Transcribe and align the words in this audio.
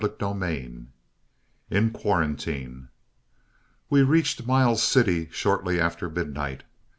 CHAPTER 0.03 0.33
XIX. 0.39 0.71
IN 1.69 1.91
QUARANTINE 1.93 2.89
We 3.91 4.01
reached 4.01 4.47
Miles 4.47 4.81
City 4.81 5.29
shortly 5.31 5.79
after 5.79 6.09
midnight. 6.09 6.63